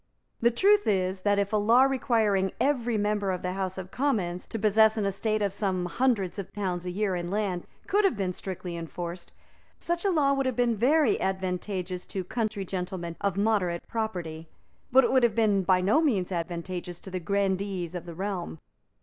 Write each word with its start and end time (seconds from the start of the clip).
The 0.39 0.49
truth 0.49 0.87
is 0.87 1.21
that, 1.21 1.37
if 1.37 1.53
a 1.53 1.57
law 1.57 1.83
requiring 1.83 2.53
every 2.59 2.97
member 2.97 3.29
of 3.29 3.43
the 3.43 3.53
House 3.53 3.77
of 3.77 3.91
Commons 3.91 4.47
to 4.47 4.57
possess 4.57 4.97
an 4.97 5.05
estate 5.05 5.43
of 5.43 5.53
some 5.53 5.85
hundreds 5.85 6.39
of 6.39 6.51
pounds 6.53 6.87
a 6.87 6.89
year 6.89 7.15
in 7.15 7.29
land 7.29 7.67
could 7.85 8.03
have 8.03 8.17
been 8.17 8.33
strictly 8.33 8.75
enforced, 8.75 9.31
such 9.77 10.03
a 10.03 10.09
law 10.09 10.33
would 10.33 10.47
have 10.47 10.55
been 10.55 10.75
very 10.75 11.21
advantageous 11.21 12.07
to 12.07 12.23
country 12.23 12.65
gentlemen 12.65 13.15
of 13.21 13.37
moderate 13.37 13.87
property, 13.87 14.49
but 14.91 15.11
would 15.11 15.21
have 15.21 15.35
been 15.35 15.61
by 15.61 15.81
no 15.81 16.01
means 16.01 16.31
advantageous 16.31 16.99
to 16.99 17.11
the 17.11 17.19
grandees 17.19 17.93
of 17.93 18.07
the 18.07 18.15
realm. 18.15 18.57